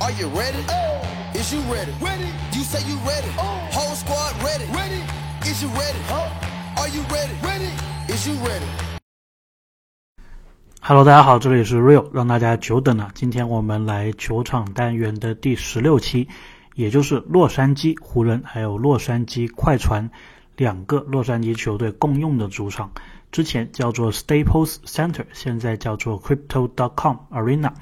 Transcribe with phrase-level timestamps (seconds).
[0.00, 0.64] Are you ready?
[0.68, 1.02] Oh.
[1.34, 1.90] Is you ready?
[2.00, 2.30] Ready.
[2.52, 3.28] You say you ready.
[3.72, 4.64] Whole squad ready.
[4.72, 5.02] Ready.
[5.42, 5.98] Is you ready?
[6.76, 7.34] Are you ready?
[7.42, 7.72] Ready.
[8.06, 8.64] Is you ready?
[10.80, 13.10] Hello，大家好，这里是 Real，让大家久等了。
[13.12, 16.28] 今天我们来球场单元的第十六期，
[16.76, 20.08] 也就是洛杉矶湖人还有洛杉矶快船
[20.56, 22.92] 两个洛杉矶球队共用的主场，
[23.32, 27.72] 之前叫做 Staples Center，现在叫做 Crypto.com Arena，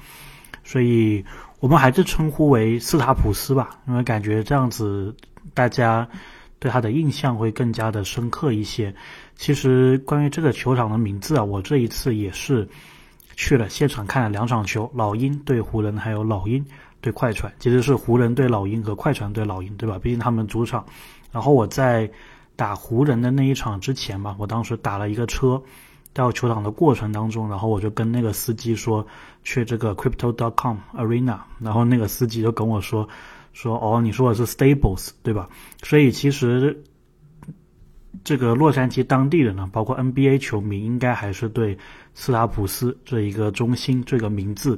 [0.63, 1.23] 所以
[1.59, 5.15] 我们还是称呼为斯塔普斯吧，因为感觉这样子
[5.53, 6.07] 大家
[6.59, 8.93] 对他的印象会更加的深刻一些。
[9.35, 12.67] 其实关于这个球场的名字啊，我这一次也是
[13.35, 16.63] 去了现场看了两场球，老鹰对湖人，还有老鹰
[17.01, 19.97] 对快船，其实是湖人对老鹰和快船对老鹰，对吧？
[19.99, 20.85] 毕竟他们主场。
[21.31, 22.09] 然后我在
[22.55, 25.61] 打湖人的那一场之前吧，我当时打了一个车
[26.17, 29.05] 到球场的过程当中，然后我就跟那个司机说
[29.43, 33.07] 去这个 Crypto.com Arena，然后那个司机就跟我说
[33.53, 35.47] 说哦，你说的是 Stables 对吧？
[35.83, 36.83] 所以其实。
[38.23, 41.77] 这个洛杉矶当地人呢，包括 NBA 球迷，应该还是对
[42.13, 44.77] 斯塔普斯这一个中心这个名字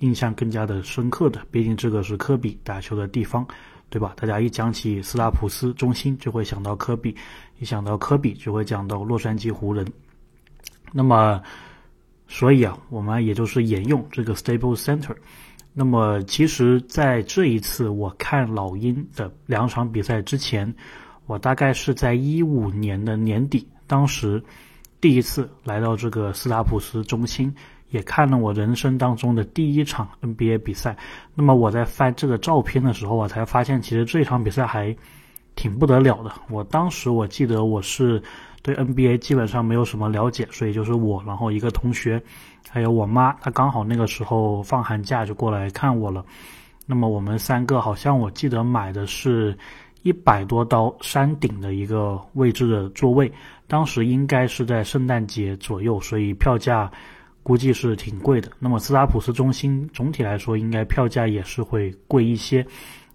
[0.00, 1.40] 印象更加的深刻的。
[1.50, 3.46] 毕竟这个是科比打球的地方，
[3.88, 4.14] 对吧？
[4.16, 7.14] 大家一讲起斯塔普斯中心，就会想到科比；
[7.60, 9.86] 一想到科比，就会讲到洛杉矶湖人。
[10.92, 11.42] 那么，
[12.26, 15.16] 所以啊，我们也就是沿用这个 staple Center。
[15.72, 20.74] 那么，其实，在这一次我看老鹰的两场比赛之前。
[21.26, 24.42] 我大概是在一五年的年底，当时
[24.98, 27.54] 第一次来到这个斯塔普斯中心，
[27.90, 30.96] 也看了我人生当中的第一场 NBA 比赛。
[31.34, 34.96] 那么我在翻这个照片的时候，我才发现其实这场比赛还
[35.54, 36.32] 挺不得了的。
[36.48, 38.22] 我当时我记得我是
[38.62, 42.22] 对 NBA 基本上没有什么了解，所以就是我，然后一个同学，
[42.70, 46.24] 还有我妈，她刚好那个时候放寒假就过来看我了。
[46.86, 49.56] 那么我们三个好像我记得买的是。
[50.02, 53.30] 一百多刀山顶的一个位置的座位，
[53.66, 56.90] 当时应该是在圣诞节左右，所以票价
[57.42, 58.48] 估计是挺贵的。
[58.60, 62.64] 那么斯拉普斯中心总体来说应该票价也是会贵一些。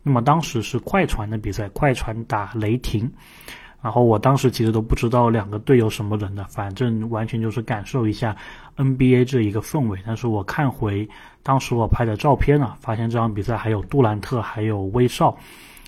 [0.04, 3.10] 那么当时是快船的比赛，快船打雷霆，
[3.84, 8.34] 然后我当时其实都不知道两个队有什么人的，反正完全就是感受一下
[8.78, 10.00] NBA 这一个氛围。
[10.06, 11.08] 但是我看回
[11.44, 15.38] 当时我拍的照片啊，发现这场比赛还有杜兰特，还有威少。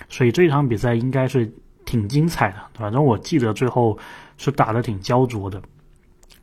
[0.09, 1.49] 所以这场比赛应该是
[1.85, 3.97] 挺精彩的，反正我记得最后
[4.37, 5.61] 是打得挺焦灼的。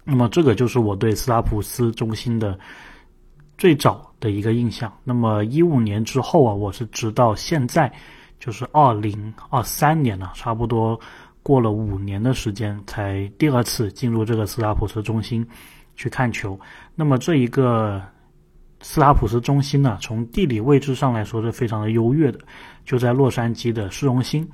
[0.05, 2.59] 那么这个就是我对斯拉普斯中心的
[3.59, 4.91] 最早的一个印象。
[5.05, 7.93] 那么一五年之后啊，我是直到现在，
[8.41, 10.99] 就是二零二三年了，差不多
[11.43, 15.47] 过了五年的时间，才第二次进入这个斯拉普斯中心
[15.97, 16.59] 去看球。
[16.95, 18.03] 那么这一个。
[18.85, 22.41] 斯拉普斯中心呢，从地理位置上来说是非常的优越的，
[22.85, 24.45] 就在洛杉矶的市中心。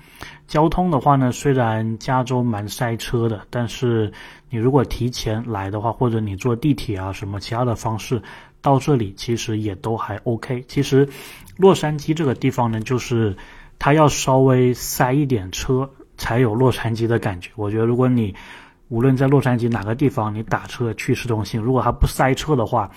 [0.47, 4.12] 交通的话呢，虽然加州蛮塞车的，但是
[4.50, 8.21] 你如果提前来的话，或者你坐地铁啊什么其他的方式
[8.60, 10.62] 到这里，其实也都还 OK。
[10.69, 11.09] 其实
[11.56, 13.34] 洛杉矶这个地方呢，就是
[13.78, 17.50] 它要稍微塞一点车才有洛杉矶的感觉。
[17.56, 18.34] 我觉得如果你
[18.88, 22.90] 无论在洛杉矶哪个地方，你打车去市中心，如果它不塞车的话，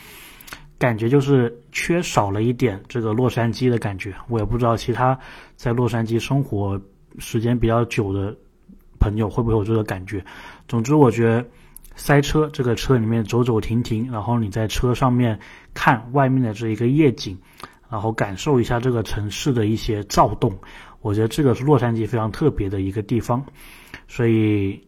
[0.78, 5.18] 感觉就是缺少了一点这个洛杉矶的感觉，我也不知道其他
[5.56, 6.82] 在洛杉矶生活
[7.20, 8.36] 时间比较久的
[9.00, 10.24] 朋友会不会有这个感觉。
[10.68, 11.46] 总之，我觉得
[11.96, 15.38] 塞车，这个车里面走走停停，然后你在车上面
[15.74, 17.38] 看外面的这一个夜景，
[17.90, 20.58] 然后感受一下这个城市的一些躁动，
[21.02, 23.44] 我觉得这个是洛杉矶非常特别的一个地方。
[24.08, 24.88] 所以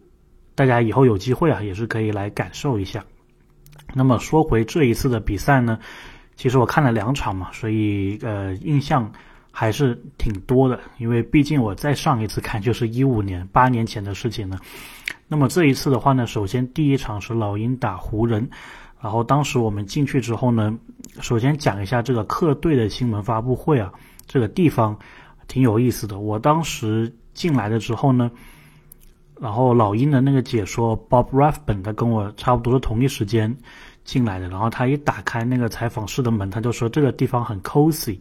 [0.56, 3.04] 大家以后有机会啊，也是可以来感受一下。
[3.94, 5.80] 那么说回这一次的比赛呢，
[6.36, 9.12] 其实我看了两场嘛，所以呃印象
[9.52, 10.80] 还是挺多的。
[10.98, 14.60] 因为毕竟我再上一次看就是一五年八年前的事情了。
[15.28, 18.50] 那么这一次的话呢，首先第一场是老鹰打湖人，
[19.02, 20.78] 然后当时我们进去之后呢，
[21.22, 23.94] 首先讲一下这个客队的新闻发布会啊，
[24.28, 25.00] 这个地方
[25.48, 26.20] 挺有意思的。
[26.20, 28.32] 我当时进来的时候呢。
[29.42, 33.54] 然后老鹰的那个解说 Bob Rathbun，他跟我差不多是同一时间
[34.06, 34.48] 进来的。
[34.48, 38.18] 然后他一打开那个采访室的门，他就说这个地方很 cozy。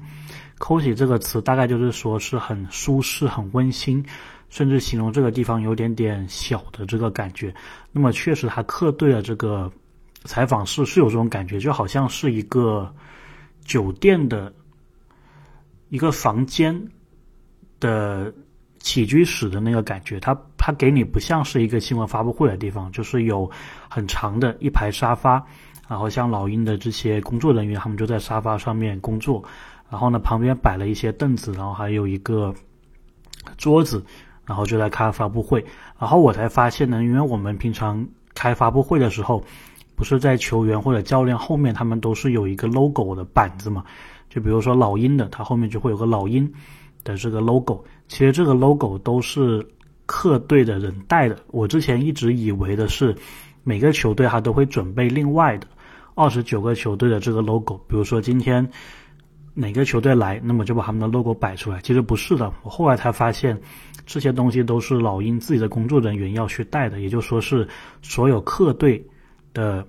[0.58, 4.04] cozy 这个词大概就是说是很舒适、很温馨，
[4.48, 7.54] 甚至形容这个地方有点点小的这个感觉。
[7.92, 9.70] 那么确实，他客队的这个
[10.24, 12.92] 采访室是有这种感觉，就好像是一个
[13.64, 14.52] 酒店的
[15.90, 16.74] 一个房间
[17.82, 18.32] 的。
[18.84, 23.48] 起居室的那个感觉，它它给你不像是一个新闻发布会的地方，就是有
[23.88, 25.40] 很长的一排沙发，
[25.86, 29.40] 然后像老鹰的这些工作人员，他们就在沙发上面工作，
[29.88, 32.52] 然后呢旁边摆了一些凳子，然后还有一个
[33.56, 34.04] 桌子，
[34.44, 35.64] 然后就在开发布会。
[35.96, 39.44] 然后我才发现呢，因为我们平常开发布会的时候，
[39.94, 43.84] 不是在球员或者教练后面，他们都是有一个 logo 的板子嘛？
[44.28, 46.52] 就比如说老鹰的，它后面就会有个老鹰
[47.04, 47.84] 的这个 logo。
[48.08, 49.66] 其实这个 logo 都是
[50.06, 51.38] 客队的人带的。
[51.48, 53.14] 我之前一直以为的是
[53.64, 55.66] 每个球队他都会准备另外的
[56.14, 57.78] 二十九个球队的这个 logo。
[57.88, 58.68] 比如说今天
[59.54, 61.80] 哪个球队来，那么就把他们的 logo 摆出来。
[61.82, 63.60] 其实不是的，我后来才发现。
[64.04, 67.66] 这些东西都是老鹰自己的工作人员要去带的，也就说是
[68.02, 69.02] 所有客队
[69.54, 69.86] 的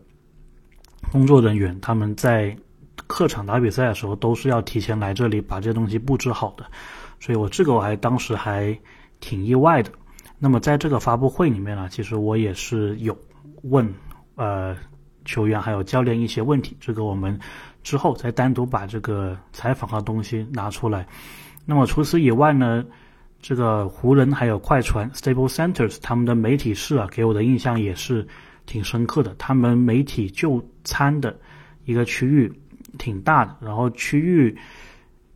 [1.12, 2.56] 工作人员，他们在
[3.07, 6.63] 客场打比赛的时候都是要提前来这里把这些东西布置好的。
[7.23, 8.77] 所以我这个我还当时还
[9.21, 9.89] 挺意外的。
[10.37, 13.17] 那么在这个发布会里面呢，其实我也是有
[13.61, 13.87] 问
[14.35, 14.75] 呃
[15.23, 17.39] 球员还有教练一些问题，这个我们
[17.81, 21.07] 之后再单独把这个采访的东西拿出来。
[21.65, 22.83] 那么除此以外呢？
[23.41, 28.25] 这个湖人还有快船 Stable Centers，他们的媒体室啊，给我的印象也是
[28.65, 29.35] 挺深刻的。
[29.37, 31.37] 他们媒体就餐的
[31.83, 32.49] 一个区域
[32.97, 34.57] 挺大的，然后区域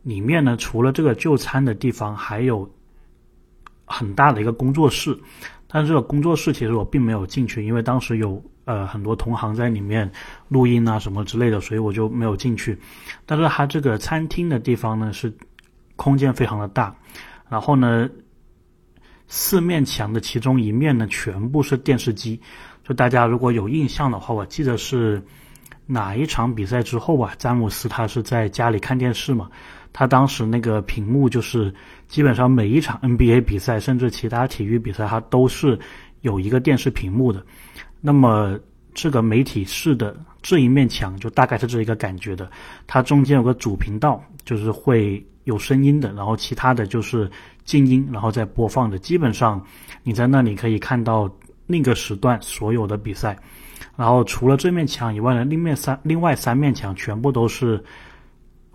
[0.08, 2.66] 里面呢，除了这个就餐的地方，还有
[3.84, 5.14] 很大的一个工作室。
[5.66, 10.10] 但是这个工作室其实我并没有进去，因为当时有呃很多同行在里面
[10.48, 12.78] 录音啊什么之类的，所以我就没有进去。
[13.26, 15.30] 但是它这个餐厅的地方呢，是
[15.94, 16.96] 空间非常的大。
[17.50, 18.08] 然后呢，
[19.26, 22.40] 四面墙的其中一面呢，全部是电视机。
[22.82, 25.22] 就大家如果有印象的话，我记得是
[25.84, 29.50] 哪一场比赛之后啊，詹姆斯他是在家里看电视嘛。
[29.92, 31.72] 他当时那个屏幕就是
[32.06, 35.78] 基本上每一场 NBA 比赛，甚至其他体育比赛，它都是
[36.22, 37.44] 有一个电视屏幕的。
[38.00, 38.58] 那么
[38.94, 42.50] 这个媒体室的这一面墙就大概是这一个感觉的。
[42.86, 45.24] 它中间有个主频道，就是会。
[45.44, 47.30] 有声音的，然后其他的就是
[47.64, 48.98] 静音，然后再播放的。
[48.98, 49.64] 基本上
[50.02, 51.26] 你在那里可以看到
[51.66, 53.34] 那个时段所有的比赛。
[53.96, 57.82] 然后除了这面墙以外呢，另面三另外三面墙全部都是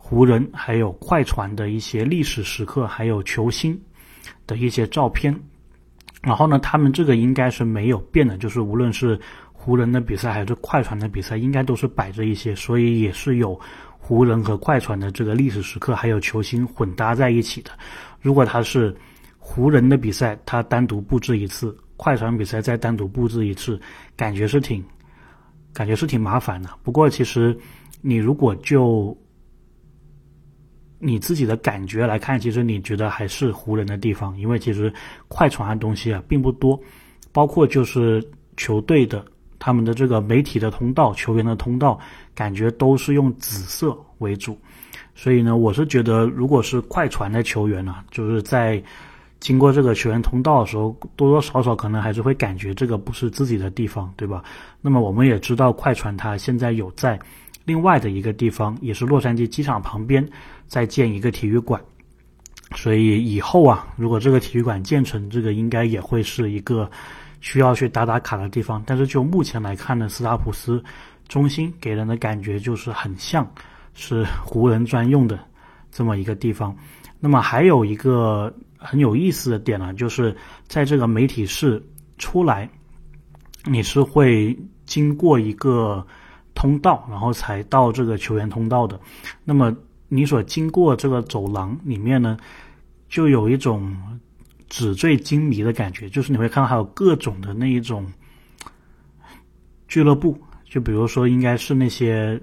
[0.06, 3.80] 湖人还有快船的一些历史时刻，还有球星
[4.46, 5.34] 的一些照片。
[6.22, 9.18] 然后呢，他们这个应该是没有变的，就是无论是
[9.54, 13.58] 湖人的比赛还是快船的比赛，应该都是摆着一些，所以也是有。
[14.06, 17.72] 湖人和快船的这个历史时刻，还有球星混搭在一起的。
[18.20, 18.94] 如果他是
[19.40, 23.80] 湖人的比赛，他单独布置一次；快船比赛再单独布置一次，
[24.18, 24.84] 感觉是挺，
[25.74, 26.70] 感觉是挺麻烦的。
[26.84, 27.58] 不过其实
[28.02, 29.18] 你如果就
[31.04, 34.94] 你自己的感觉来看，其实你觉得还是湖人的地方，因为其实
[35.28, 36.80] 快船的东西啊并不多，
[37.32, 38.24] 包括就是
[38.56, 39.26] 球队的。
[39.66, 41.98] 他们的这个媒体的通道、球员的通道，
[42.36, 44.58] 感觉都是用紫色为主，
[45.16, 48.84] 所以呢，我是觉得，如果是快船的球员呢，就是在
[49.40, 54.44] 经过这个球员通道的时候，多多少少可能还是会感觉这个不是自己的地方，对吧？
[54.82, 57.18] 那么我们也知道，快船它现在有在
[57.64, 60.28] 另外的一个地方，也是洛杉矶机场旁边，
[60.74, 61.80] 再建一个体育馆，
[62.76, 66.90] 所以以后啊，如果这个体育馆建成，这个应该也会是一个。
[67.46, 70.82] 需要去打打卡的地方，但是就目前来看呢，斯塔普斯
[71.28, 73.46] 中心给人的感觉就是很像
[73.94, 75.38] 是湖人专用的
[75.92, 76.74] 这么一个地方。
[77.20, 80.34] 那么还有一个很有意思的点呢，就是
[80.70, 81.86] 在这个媒体室
[82.18, 82.70] 出来，
[83.66, 86.08] 你是会经过一个
[86.56, 88.98] 通道，然后才到这个球员通道的。
[89.44, 89.76] 那么
[90.14, 92.38] 你所经过这个走廊里面呢，
[93.10, 93.96] 就有一种。
[94.70, 98.12] 纸醉金迷的感觉，就是你会看到还有各种的那一种
[99.88, 102.42] 俱乐部，就比如说应该是那些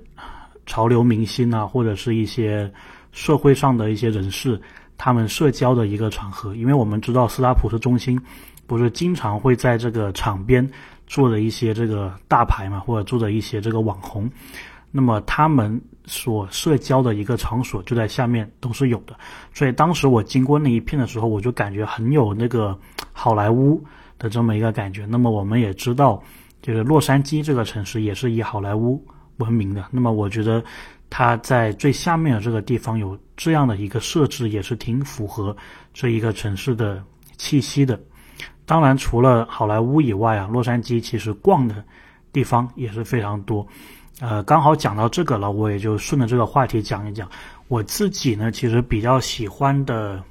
[0.65, 2.73] 潮流明星啊，或者是一些
[3.11, 4.61] 社会上的一些人士，
[4.97, 6.55] 他们社交的一个场合。
[6.55, 8.17] 因为我们知道斯拉普斯中心
[8.65, 10.65] 不是经常会在这个场边
[11.09, 14.31] 坐着一些这个大牌嘛，或者坐着一些这个网红。
[14.91, 19.15] 那么他们所社交的一个场所就在下面都是有的，
[19.55, 22.77] 所以当时我经过那一片的时候，我就感觉很有那个
[23.13, 23.83] 好莱坞
[24.19, 25.07] 的这么一个感觉。
[25.07, 26.21] 那么我们也知道，
[26.61, 29.01] 就是洛杉矶这个城市也是以好莱坞
[29.37, 29.85] 闻名的。
[29.91, 30.63] 那么我觉得
[31.09, 35.57] 它在最下面的这个地方有这样的一个设置，也是挺符合
[35.95, 37.03] 这一个城市的
[37.37, 38.01] 气息的。
[38.67, 41.85] 当然，除了好莱坞以外啊，洛杉矶其实逛的
[42.33, 43.67] 地方也是非常多。
[44.21, 47.29] 呃，刚好讲到这个了，我也就顺着这个话题讲一讲。
[47.69, 50.23] 我自己呢，其实比较喜欢的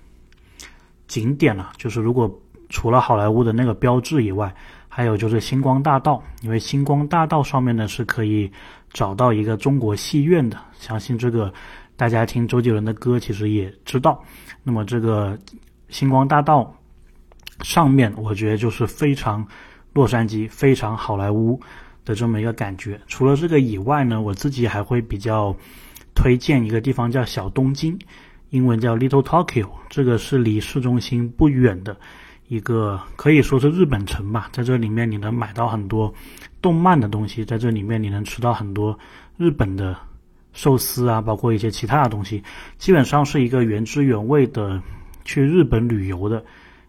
[1.08, 2.32] 景点呢，就是如果
[2.70, 4.54] 除了好莱坞的那个标志以外，
[4.88, 8.52] 还有就是星光大道，因为星光大道上面呢是可以
[8.94, 10.58] 找到一个中国戏院的。
[10.78, 11.52] 相信这个
[11.96, 14.24] 大家听周杰伦的歌其实也知道。
[14.62, 15.36] 那么这个
[15.90, 16.72] 星光大道
[17.64, 19.44] 上面，我觉得就是非常
[19.94, 21.60] 洛杉矶、非常好莱坞
[22.10, 23.00] 的这么一个感觉。
[23.06, 25.56] 除了这个以外呢，我自己还会比较
[26.16, 28.00] 推荐一个地方叫小东京，
[28.50, 31.96] 英文叫 Little Tokyo，这个是离市中心不远的。
[32.48, 36.12] 一个可以说是日本城吧，在这里面你能买到很多
[36.64, 38.98] 动漫的东西，在这里面你能吃到很多
[39.38, 39.96] 日本的
[40.52, 42.44] 寿司啊，包括一些其他的东西，
[42.80, 44.82] 基本上是一个原汁原味的
[45.24, 46.44] 去日本旅游的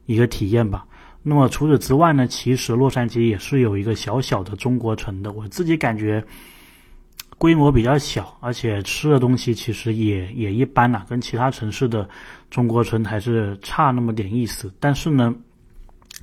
[0.07, 0.87] 一个体验吧。
[1.23, 6.25] 那么除此之外呢，其实洛杉矶也是有一个小小的中国城的，我自己感觉
[7.39, 12.09] 规模比较小，而且吃的东西其实也也一般啦，跟其他城市的
[12.51, 14.73] 中国城还是差那么点意思。
[14.81, 15.35] 但是呢。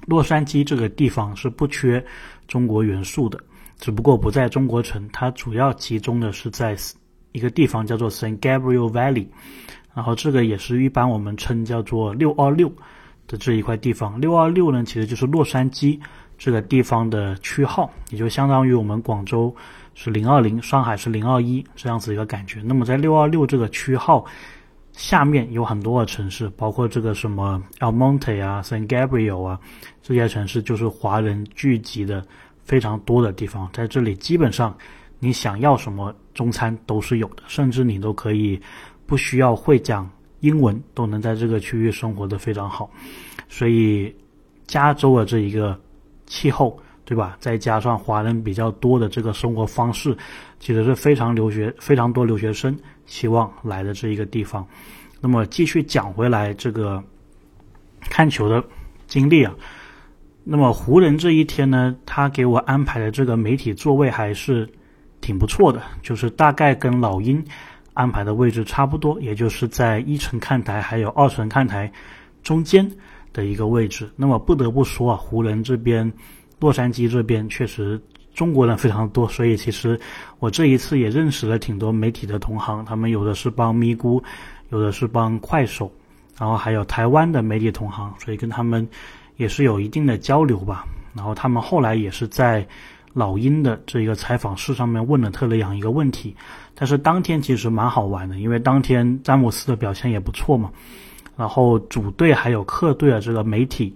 [0.06, 2.06] 洛杉矶这个地方是不缺
[2.48, 3.40] 中国元素的，
[3.80, 6.78] 只不过不在中国城，它主要集中的是在
[7.32, 9.28] 一个地方叫做 San Gabriel Valley，
[9.96, 12.72] 然后这个也是一般我们称叫做六二六
[13.28, 14.20] 的这一块地方。
[14.20, 16.00] 六二六呢，其实就是洛杉矶
[16.38, 19.56] 这个地方的区号，也就相当于我们广州
[19.94, 22.62] 是零二零，上海是零二一这样子一个感觉。
[22.64, 24.26] 那么在六二六这个区号。
[24.94, 29.60] 下面有很多的城市，包括这个什么 El Monte 啊、San Gabriel 啊，
[30.02, 32.26] 这些城市就是华人聚集的
[32.64, 33.70] 非常多的地方。
[33.72, 34.76] 在这里，基本上
[35.20, 38.60] 你想要什么中餐都是有的，甚至你都可以
[39.06, 42.90] 不需要会讲英文，都能在这个区域生活的非常好。
[43.50, 44.14] 所以，
[44.66, 45.80] 加州的这一个
[46.26, 47.38] 气候，对吧？
[47.40, 50.16] 再加上华人比较多的这个生活方式，
[50.60, 52.78] 其实是非常留学非常多留学生。
[53.06, 54.68] 希望来的这一个地方，
[55.22, 57.02] 那么继续讲回来这个
[58.02, 58.62] 看球的
[59.08, 59.56] 经历啊。
[60.44, 64.70] 那么湖人这一天呢，他给我安排的这个媒体座位还是
[65.22, 67.42] 挺不错的，就是大概跟老鹰
[67.98, 71.92] 安排的位置差不多，也就是在一层看台还有二层看台
[72.44, 72.90] 中间
[73.34, 74.10] 的一个位置。
[74.16, 76.12] 那么不得不说啊，湖人这边、
[76.60, 78.00] 洛杉矶这边确实。
[78.38, 80.00] 中国人非常多，所以其实
[80.38, 84.24] 我这一次也认识了挺多媒体的同行，他们有的是帮咪咕，
[84.70, 85.92] 有的是帮快手，
[86.38, 88.88] 然后还有台湾的媒体同行，所以跟他们
[89.38, 90.86] 也是有一定的交流吧。
[91.16, 92.64] 然后他们后来也是在
[93.18, 96.36] 老鹰的这一个采访室上面问了特雷杨一个问题，
[96.76, 100.70] 但是当天其实蛮好玩的，因为当天詹姆斯的表现也不错嘛，
[101.36, 103.96] 然后主队还有客队的这个媒体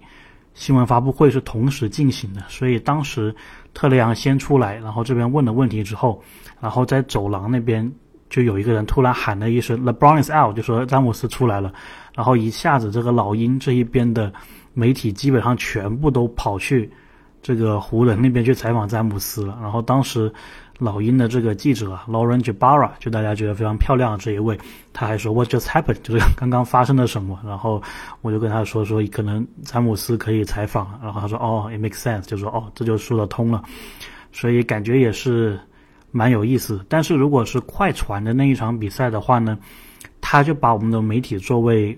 [0.56, 3.36] 新闻发布会是同时进行的，所以当时。
[3.74, 6.22] 特雷杨先出来，然后这边问了问题之后，
[6.60, 7.90] 然后在走廊那边
[8.30, 11.72] 就有一个人突然喊了一声 “LeBron is out”，就说詹姆斯出来了，
[12.14, 14.30] 然后一下子这个老鹰这一边的
[14.74, 16.92] 媒体基本上全部都跑去
[17.42, 20.32] 这个湖人那边去采访詹姆斯了，然后当时。
[20.82, 24.58] 老鹰的这个记者 Lauren Jabara，就大家觉得非常漂亮的这一位，
[24.94, 26.02] 他还说 What just happened？
[26.02, 27.40] 就是刚刚发生了什么？
[27.46, 27.80] 然后
[28.22, 31.00] 我就跟他说说，可能詹姆斯可以采访。
[31.04, 33.62] 然后他说哦，It makes sense，就说哦，这就说得通了。
[34.32, 35.60] 所以感觉也是
[36.10, 36.84] 蛮有意思。
[36.90, 39.60] 但是如果是快船的那一场比赛的话呢，
[40.20, 41.96] 他就把我们的媒体座位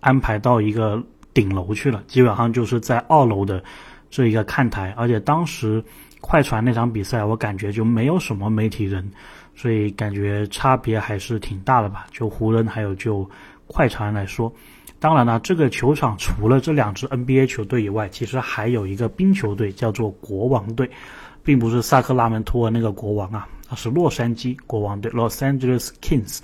[0.00, 1.00] 安排到一个
[1.32, 3.62] 顶楼去了，基本上就是在二楼的
[4.10, 5.82] 这一个看台，而且当时。
[6.18, 9.08] 快船那场比赛，我感觉就没有什么媒体人，
[9.54, 12.06] 所以感觉差别还是挺大的吧。
[12.10, 13.28] 就湖人还有就
[13.68, 14.52] 快船来说，
[14.98, 20.90] 当然了，这个球场除了这两支 NBA 球队以外，其实还有一个冰球队，叫做国王队，
[21.44, 26.40] 并不是萨克拉门托那个国王啊，而是洛杉矶国王队 （Los Angeles Kings）。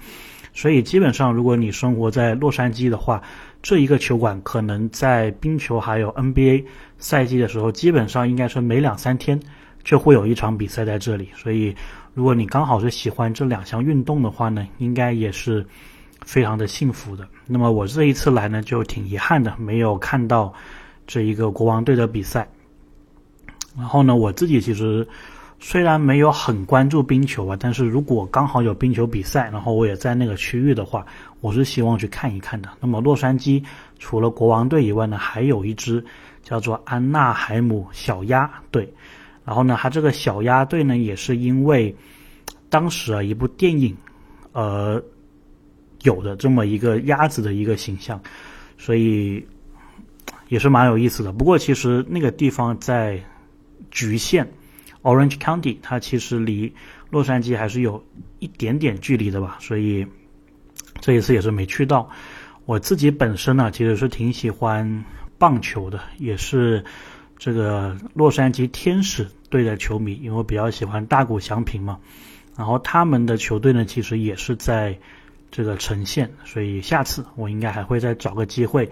[0.54, 3.20] 所以基本上，如果你生活在洛杉矶的话，
[3.62, 6.64] 这一个球馆可能在冰球还有 NBA
[6.98, 9.40] 赛季的时候，基本上应该是每两三天。
[9.84, 11.74] 就会有一场比赛在这里，所以
[12.14, 15.66] 如果你刚好是喜欢这两项运动的话呢，应该也是
[16.24, 17.26] 非常的幸福的。
[17.48, 20.54] 那么我这一次来呢，就挺遗憾的，没有看到
[21.04, 22.48] 这一个国王队的比赛。
[23.76, 25.04] 然后呢，我自己其实
[25.64, 31.06] 虽然没有很关注冰球啊，但是如果刚好有冰球比赛，然后我也在那个区域的话，
[31.40, 32.68] 我是希望去看一看的。
[32.80, 33.62] 那么洛杉矶
[34.00, 36.04] 除了国王队以外呢，还有一支
[36.42, 38.92] 叫做安纳海姆小鸭队。
[39.44, 41.94] 然后呢，他这个小鸭队呢，也是因为
[42.68, 43.96] 当时啊一部电影，
[44.50, 45.00] 呃，
[46.02, 48.20] 有的这么一个鸭子的一个形象，
[48.76, 49.46] 所以
[50.48, 51.32] 也是蛮有意思的。
[51.32, 53.16] 不过其实那个地方在
[53.92, 54.44] 局限
[55.02, 56.74] Orange County，它其实离
[57.10, 58.04] 洛杉矶还是有
[58.38, 60.06] 一点点距离的吧，所以
[61.00, 62.10] 这一次也是没去到。
[62.64, 65.04] 我自己本身呢，其实是挺喜欢
[65.38, 66.84] 棒球的，也是。
[67.38, 71.98] 这个洛杉矶天使队的球迷，因为我比较喜欢大谷翔平嘛，
[72.56, 74.96] 然后他们的球队呢，其实也是在
[75.50, 78.88] 这个呈现，所以下次我应该还会再找个机会，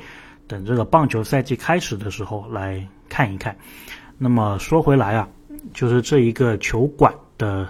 [0.49, 3.57] 等这个棒球赛季开始的时候来看一看。
[4.19, 5.29] 那么说回来啊，
[5.73, 7.69] 就是这一个球馆的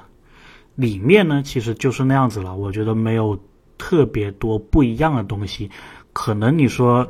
[0.74, 2.56] 里面呢，其实就是那样子了。
[2.56, 3.38] 我觉得没有
[3.78, 5.70] 特别多不一样的东西。
[6.12, 7.08] 可能你说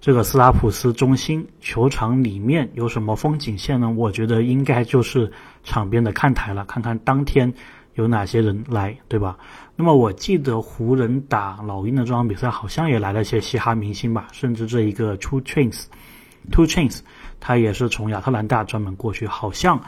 [0.00, 3.90] 这个斯拉普斯中心球场里面有什么风景线呢？
[3.90, 5.30] 我觉得应该就是
[5.62, 7.52] 场边的看台了，看看当天。
[7.96, 9.38] 有哪些人来，对吧？
[9.76, 17.02] 那么我记得湖人打老鹰的这场比赛，好像也来了些嘻哈明星吧，甚至这一个 Two Chains，Two Chains，
[17.46, 19.78] 他也是从亚特兰大专门过去，好像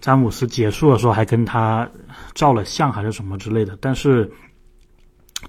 [0.00, 1.86] 詹姆斯结束的时候还跟他
[2.32, 3.76] 照了相，还是什么之类的。
[3.82, 4.32] 但是，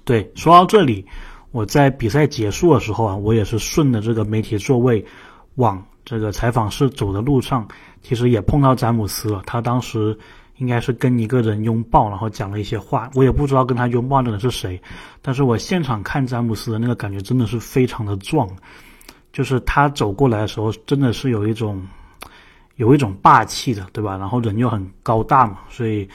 [0.04, 1.06] 对，说到这里，
[1.50, 5.02] 我在比赛结束的时候啊，我也是顺着这个媒体座位
[5.54, 7.66] 往这个采访室走的路上，
[8.02, 10.18] 其实也碰到詹姆斯了，他当时。
[10.60, 13.08] 应该是跟一个人拥抱，然后讲了一些话。
[13.14, 14.82] 我也不知道跟他拥抱的人是谁，
[15.22, 18.50] 但是我现场看詹姆斯的那个感觉真的是非常的壮，
[19.32, 21.86] 就是他走过来的时候，真的是有一种
[22.76, 24.16] 有一种霸气的，对吧？
[24.16, 26.08] 然后人又很高大嘛，所以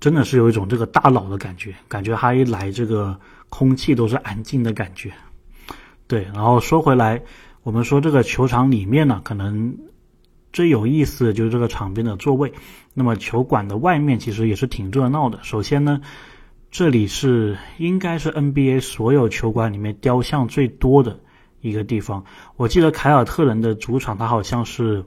[0.00, 3.18] 真的是有一种这个大佬的感觉，感觉他一来，这个
[3.48, 5.12] 空气都是安静的感觉。
[6.06, 7.22] 对，然后说回来，
[7.62, 9.76] 我们说这个球场里面呢，可能。
[10.52, 12.52] 最有意思的就是这个场边的座位，
[12.92, 15.40] 那么球馆的外面其实也是挺热闹的。
[15.42, 16.00] 首先呢，
[16.70, 21.18] 这里是应该是 NBA 所有球馆里面雕像最多的
[21.64, 22.22] 一个地方。
[22.56, 25.02] 我记得凯尔特人的主场，它好像是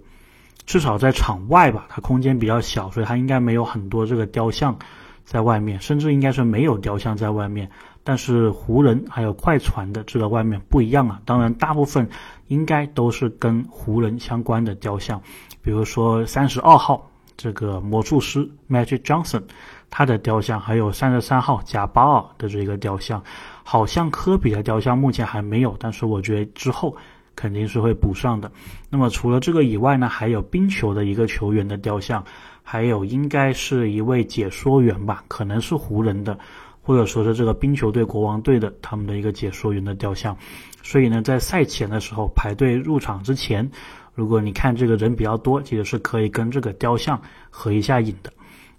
[0.66, 4.76] 至少在场外吧，它空间比较小，所以它应该没有很多这个雕像
[5.24, 7.70] 在外面，甚至应该是没有雕像在外面。
[8.04, 12.10] 但是湖人还有快船的这个外面不一样啊，当然大部分
[12.48, 15.22] 应该都是跟湖人相关的雕像，
[15.62, 19.44] 比如说三十二号这个魔术师 Magic Johnson，
[19.90, 23.22] 他的雕像，还有三十三号贾巴尔的这个雕像，
[23.70, 26.96] 好像科比的雕像目前还没有，但是我觉得之后
[27.36, 28.50] 肯定是会补上的。
[28.90, 32.24] 那么除了这个以外呢，还有冰球的一个球员的雕像，
[32.64, 36.40] 还有应该是一位解说员吧，可能是湖人的。
[36.82, 40.38] 或者说是这个冰球队、国王队的他们的一个解说员的雕像，
[40.82, 43.70] 所以呢，在赛前的时候排队入场之前，
[44.14, 48.32] 如果你看这个人比较多，其实是可以跟这个雕像合一下影的。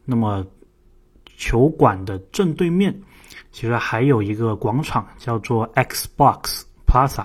[0.06, 0.46] 那么，
[1.36, 2.98] 球馆的正对面
[3.50, 7.24] 其实还有一个广场，叫做 Xbox Plaza，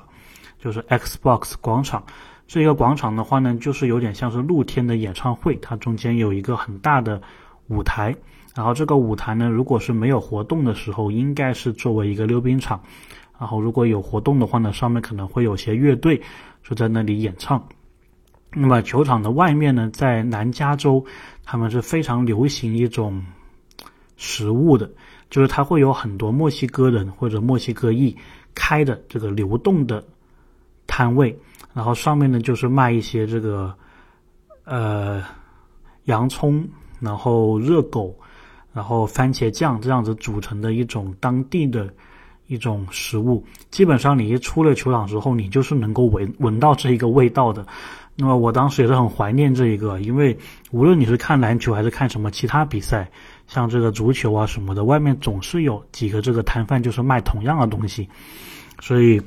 [0.60, 2.04] 就是 Xbox 广场。
[2.48, 7.22] 这个广场的话呢，就是有点像是露天的演唱会，它中间有一个很大的
[7.68, 8.16] 舞台。
[8.56, 12.78] 然后这个舞台呢，如果是没有活动的时候，应该是作为一个溜冰场；
[13.40, 16.22] 然后如果有活动的话呢，上面可能会有些乐队
[16.62, 17.68] 就在那里演唱。
[18.52, 21.04] 那么球场的外面呢，在南加州，
[21.44, 23.26] 他们是非常流行一种
[24.16, 24.92] 食物的，
[25.34, 28.16] 就是它会有很多墨西哥人或者墨西哥裔
[28.54, 30.04] 开的这个流动的
[30.86, 31.36] 摊位，
[31.74, 33.74] 然后上面呢就是卖一些这个
[34.64, 35.24] 呃
[36.04, 36.64] 洋葱，
[37.00, 38.16] 然后热狗。
[38.76, 41.94] 然后番茄酱这样子组成的一种当地的
[42.48, 47.68] 一种食物，基本上你一出了球场之后，你就是能够闻闻到这一个味道的。
[48.16, 50.36] 那么我当时也是很怀念这一个，因为
[50.72, 53.12] 无论你是看篮球还是看什么其他比赛，
[53.54, 58.10] 像这个足球啊什么的，外面总是有几个这个摊贩就是卖同样的东西。
[58.82, 59.22] 所以，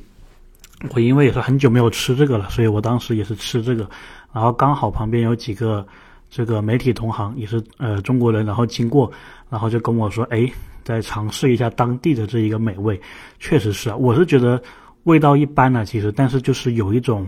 [0.91, 3.89] 我因为也是很久没有吃这个了，所以我当时也是吃这个，
[4.33, 5.87] 然后刚好旁边有几个。
[6.29, 9.11] 这个媒体同行也是呃中国人，然后经过，
[9.49, 10.51] 然后就跟我说，哎，
[10.83, 13.01] 再尝试一下当地的这一个美味，
[13.39, 14.61] 确实是啊，我是觉得
[15.05, 17.25] 味道一般呢，其实，但是就是有一种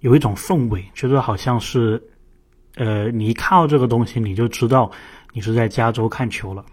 [0.00, 2.00] 有一种氛围，觉得好像是，
[2.76, 4.92] 呃，你一看到这个东西，你就知道
[5.32, 6.64] 你是在加州看球了，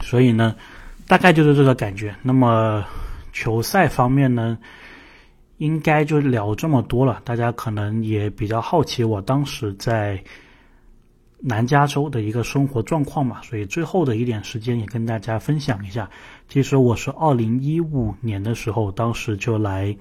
[0.00, 0.54] 所以呢，
[1.06, 2.14] 大概就是这个感觉。
[2.22, 2.84] 那么
[3.32, 4.58] 球赛方面呢？
[5.58, 10.18] 应该就聊这么多了，大家可能也比较好奇我当时在
[11.38, 16.08] 南加州的一个生活状况嘛，所以最后的一点时间也跟大家分享一下。
[16.48, 19.94] 其实我是二零一五年的时候，当时就来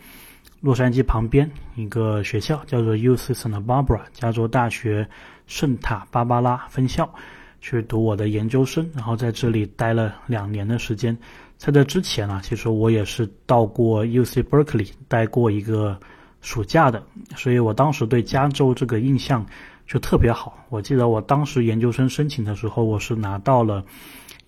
[0.61, 5.05] 洛杉矶旁边一个学校，叫做 U C Santa Barbara 加州大学
[5.49, 7.11] 圣塔芭芭拉分校
[7.59, 11.17] 去读我的研究生，然后在这里待了两年的时间。
[11.57, 15.99] 在这之前啊，其实我也是到过 U C Berkeley 待过一个
[16.39, 17.03] 暑假的，
[17.35, 19.45] 所以我当时对加州这个印象
[19.85, 20.57] 就特别好。
[20.69, 23.83] 我记得我当时研究生申请的时候，我是拿到了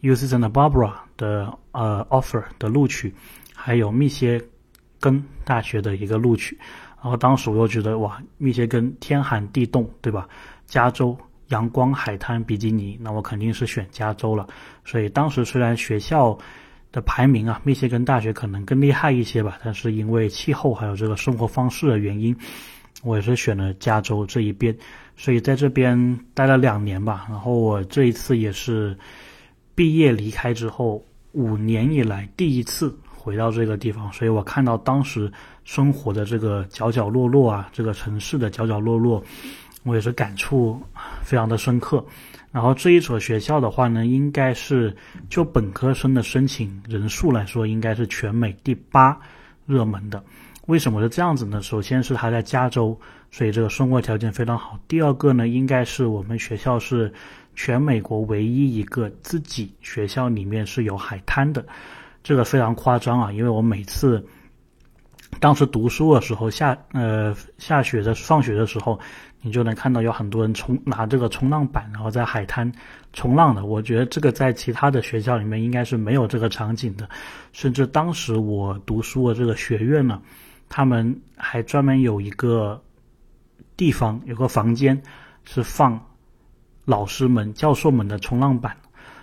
[0.02, 3.14] U C Santa Barbara 的呃 offer 的录取，
[3.54, 4.42] 还有密歇
[5.00, 6.58] 根大学的一个录取。
[7.02, 10.30] 然后当时我又觉得哇，密歇根天寒地冻，对吧？
[10.72, 11.18] 加州
[11.50, 14.48] 阳光海滩比基尼，那我肯定是选加州了。
[14.86, 16.38] 所以当时虽然学校
[16.94, 22.34] 的排名啊，密歇根大学可能更厉害一些吧，但是因为气候还有这个生活方式的原因，
[23.04, 24.74] 我也是选了加州这一边，
[25.18, 27.26] 所以在这边待了两年吧。
[27.30, 28.98] 然后我这一次也是
[29.76, 31.04] 毕业离开之后
[31.34, 35.30] 五年以来第一次回到这个地方，所以我看到当时
[35.66, 39.22] 生活的这个角角落落啊，这个城市的角角落落，
[39.84, 40.82] 我也是感触
[41.24, 42.04] 非常的深刻。
[42.52, 44.94] 然后这一所学校的话呢，应该是
[45.30, 49.18] 就本科生的申请人数来说，应该是全美第八
[49.66, 50.22] 热门的。
[50.68, 51.62] 为什么是这样子呢？
[51.62, 53.00] 首先是它在加州，
[53.32, 54.78] 所以这个生活条件非常好。
[54.88, 57.12] 第二个呢，应该是我们学校是
[57.56, 61.66] 全美国唯一一个自己学校里面是有海滩的，
[62.22, 63.32] 这个非常夸张啊！
[63.32, 64.24] 因为我每次
[65.40, 69.00] 当时读书的时候，下呃下雪的放学的时候。
[69.42, 72.72] 你就能看到有很多人冲拿这个冲浪板，然后在海滩
[73.12, 73.66] 冲浪的。
[73.66, 77.10] 我觉得这个在其他的学校里面应该是没有这个场景的，
[77.52, 80.22] 甚至当时我读书的这个学院呢，
[80.70, 82.82] 他们还专门有一个
[83.76, 85.02] 地方，有个房间
[85.44, 86.00] 是放
[86.86, 88.78] 老师们、教授们的冲浪板，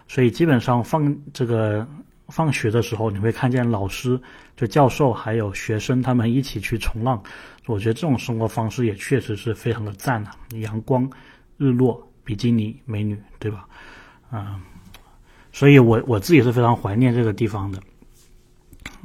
[0.07, 1.87] 所以基本上放这个。
[2.31, 4.21] 放学的时候，你会看见老师、
[4.59, 7.23] 就教授还有学生他们一起去冲浪。
[7.67, 10.35] 我觉得这种生活方式也确实是非常的赞啊！
[10.61, 11.09] 阳光、
[11.59, 13.69] 日落、比基尼美女，对吧？
[14.33, 14.61] 嗯，
[15.53, 17.81] 所以我我自己是非常怀念这个地方的。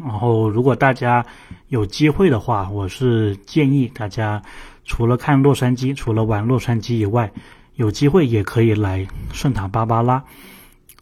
[0.03, 1.23] 然后，如果大家
[1.67, 4.41] 有机会的话，我是建议大家
[4.85, 7.31] 除了看洛杉矶、除了玩洛杉矶以外，
[7.75, 10.23] 有机会也可以来圣塔芭芭拉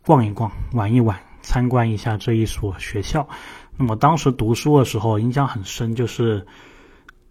[0.04, 1.18] 逛一逛、玩一玩。
[1.44, 3.28] 参观一下这一所学校。
[3.78, 6.46] 那么当时读书的时候印象很深，就是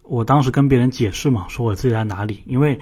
[0.03, 2.43] 我当时跟别人解释嘛，说我自己在哪里。
[2.45, 2.77] 因为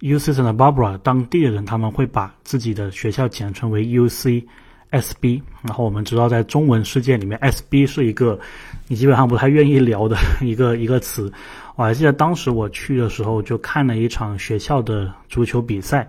[0.00, 4.46] U C Santa Barbara 当地的人他们会把自己的学校简称为 U C
[4.88, 5.42] S B。
[5.62, 8.40] 然后我们知道在中文世界里面，S B 是一个
[8.88, 11.30] 你基本上不太愿意聊的 一个一个词。
[11.76, 16.08] 我还记得当时我去的时候就看了一场学校的足球比赛，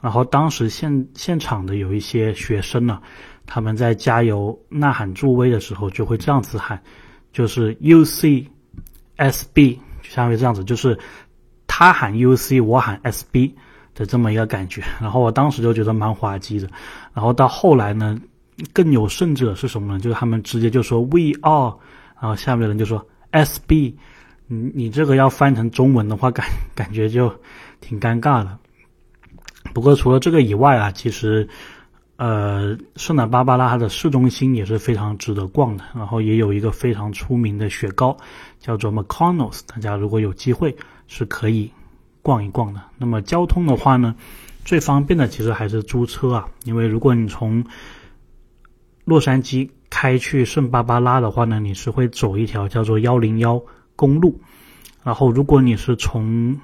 [0.00, 3.00] 然后当时现现场的有一些学生呢。
[3.50, 6.78] 他们在加油呐喊助威的时候，就会这样子喊，
[7.32, 8.46] 就是 U C
[9.16, 10.96] S B，就相当于这样子，就是
[11.66, 13.54] 他喊 U C，我喊 S B
[13.94, 14.82] 的这么一个感觉。
[15.00, 16.68] 然后我当时就觉得蛮滑稽的。
[17.14, 18.20] 然后到后来呢，
[18.74, 19.98] 更有甚者是什么呢？
[19.98, 21.74] 就是他们直接就说 We are，
[22.20, 23.96] 然后下面的人就说 S B。
[24.46, 27.34] 你你这个要翻成中文的话，感感觉就
[27.80, 28.58] 挺尴尬的。
[29.72, 31.48] 不过除了这个以外啊，其实。
[32.18, 38.16] 呃，圣塔芭芭拉它的市中心也是非常值得逛的，然后也有一个非常出名的雪糕，
[38.58, 40.76] 叫做 McConnell's，大家如果有机会
[41.06, 41.70] 是可以
[42.20, 42.82] 逛一逛的。
[42.98, 44.16] 那么交通的话呢，
[44.64, 47.64] 最方便的其实还是租车啊，因为如果你从
[49.04, 53.62] 洛杉矶开去圣巴巴拉的话呢，你是会走一条叫做幺零幺
[53.94, 54.40] 公路，
[55.04, 56.58] 然后如果你是从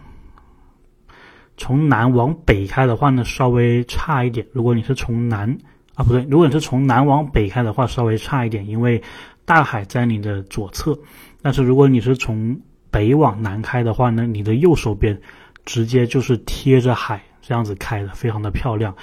[1.56, 4.46] 从南往北开的话呢，稍微差一点。
[4.52, 5.56] 如果你是从南
[5.94, 9.00] 啊，不对，如果你是从南往北开的话，稍微差一点，因为
[9.44, 10.98] 大海在你的左侧。
[11.42, 15.20] 但是如果你是从北往南开的话呢，你的右手边
[15.64, 18.94] 直接就是贴着海这样子开的，非常的漂亮。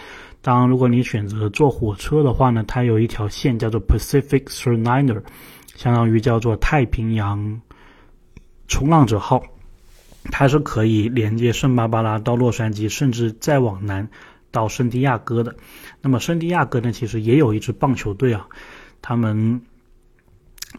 [0.41, 5.21] 当，如果你选择坐火车的话呢，它有一条线叫做 Pacific Surliner，
[5.75, 7.61] 相当于叫做太平洋
[8.67, 9.41] 冲浪者号。
[10.25, 14.09] 它是可以连接圣巴巴拉到洛杉矶，甚至再往南
[14.51, 15.55] 到圣地亚哥的。
[16.01, 18.47] 那么圣地亚哥呢，其实也有一支棒球队啊，
[19.01, 19.61] 他们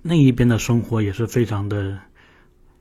[0.03, 1.99] 那一边的生活也是非常的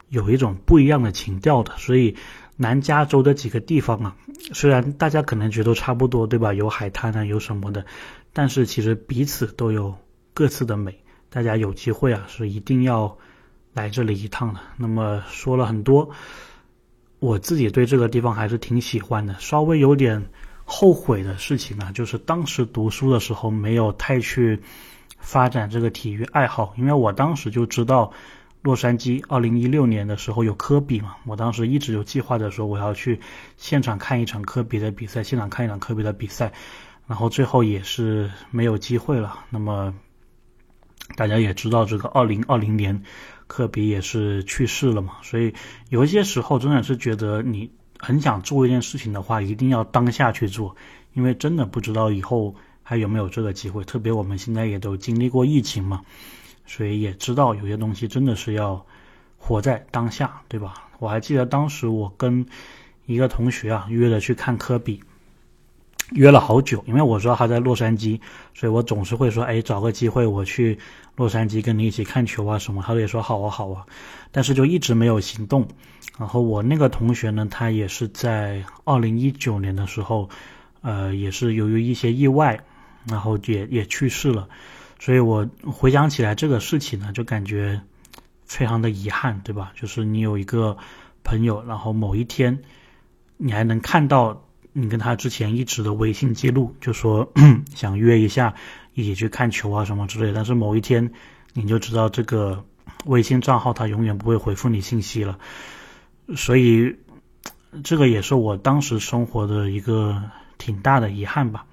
[0.10, 1.74] 有一种不一样的情调的。
[1.78, 2.16] 所以
[2.58, 4.16] 南加州的几个地方啊，
[4.54, 6.54] 虽然大家可能觉得差不多，对吧？
[6.54, 7.86] 有海滩啊，有什么的，
[8.34, 9.96] 但是其实彼此都有
[10.34, 11.00] 各自的美。
[11.30, 13.18] 大家有机会啊，是一定要
[13.74, 14.62] 来这里一趟了。
[14.78, 16.10] 那么说了很多。
[17.20, 20.28] 我自己对这个地方还是挺喜欢的，稍微有点
[20.66, 24.60] 后悔的事情呢，就是当时读书的时候没有太去
[25.20, 28.12] 发展这个体育爱好，因为我当时就知道
[28.64, 33.20] 洛杉矶二零一六年的时候有科比嘛，我当时一直有计划着说我要去
[33.56, 36.52] 现场看一场科比的比赛，现场看一场科比的比赛，
[37.06, 39.38] 然后最后也是没有机会了。
[39.52, 39.94] 那么
[41.16, 43.04] 大家也知道这个二零二零年。
[43.52, 45.54] 科比也是去世了嘛，所以
[45.90, 50.74] 有一些时候真的是觉得你很想做一件事情的话，一定要当下去做，
[51.16, 53.84] 因为真的不知道以后还有没有这个机会。
[53.84, 56.02] 特别我们现在也都经历过疫情嘛，
[56.66, 58.86] 所以也知道有些东西真的是要
[59.38, 60.90] 活在当下，对吧？
[61.00, 62.46] 我还记得当时我跟
[63.06, 65.04] 一个同学啊约着去看科比，
[66.12, 68.20] 约了好久，因为我知道他在洛杉矶，
[68.54, 70.78] 所以我总是会说，哎，找个机会我去
[71.16, 72.84] 洛杉矶跟你一起看球啊什么。
[72.86, 73.86] 他也说好啊好啊，
[74.32, 75.66] 但是就一直没有行动。
[76.20, 80.30] 然后我那个同学呢，他也是在二零一九年的时候，
[80.82, 82.60] 呃，也是由于一些意外，
[83.08, 84.50] 然后也也去世了。
[85.00, 87.82] 所以我回想起来这个事情呢，就感觉
[88.46, 89.72] 非常的遗憾，对吧？
[89.76, 90.78] 就是你有一个
[91.24, 92.60] 朋友，然后某一天
[93.38, 94.46] 你还能看到。
[94.74, 97.34] 你跟他之前一直的微信记录，就说
[97.76, 98.54] 想约一下，
[98.94, 100.34] 一起去看球啊什么之类的。
[100.34, 101.12] 但是某一天，
[101.54, 102.64] 你就知道这个
[103.06, 105.38] 微信账号他永远不会回复你信息了。
[106.38, 106.96] 所以，
[107.84, 110.24] 这个也是我当时生活的一个
[110.58, 111.66] 挺大的遗憾吧。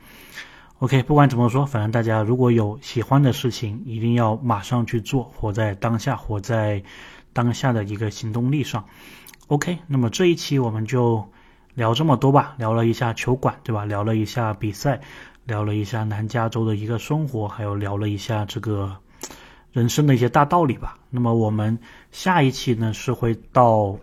[0.80, 6.82] OK，不管怎么说，反正大家如果有喜欢的事情，一定要马上去做，活在当下，活在
[7.32, 8.86] 当下的一个行动力上。
[9.46, 11.30] OK，那么这一期我们就。
[11.78, 13.84] 聊这么多吧，聊了一下球馆，对吧？
[13.84, 15.00] 聊了一下比赛，
[15.44, 18.96] 聊了一下南加州的一个生活，还有聊了一下这个
[19.70, 20.98] 人生的一些大道理吧。
[21.08, 21.78] 那么我们
[22.10, 23.96] 下一期呢是会到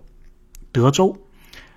[0.72, 1.18] 德州，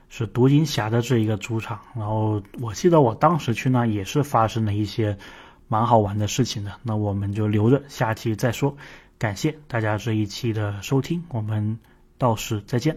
[0.08, 1.80] 是独行侠的这一个主场。
[1.96, 5.18] 然后我记得我当时去那也是发生了一些
[5.66, 6.70] 蛮好玩的事情的。
[6.84, 8.76] 那我们就留着下期再说。
[9.18, 11.76] 感谢大家这一期的收听，我们
[12.18, 12.96] 到时再见。